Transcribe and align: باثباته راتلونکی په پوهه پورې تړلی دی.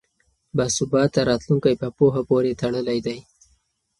باثباته 0.57 1.21
راتلونکی 1.29 1.73
په 1.81 1.87
پوهه 1.97 2.21
پورې 2.29 2.57
تړلی 2.61 2.99
دی. 3.05 3.17